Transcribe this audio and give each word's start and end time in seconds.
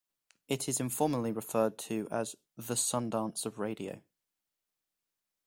It 0.47 0.67
is 0.67 0.79
informally 0.79 1.31
referred 1.31 1.77
to 1.77 2.07
as 2.09 2.35
the 2.57 2.73
"Sundance 2.73 3.45
of 3.45 3.59
Radio". 3.59 4.01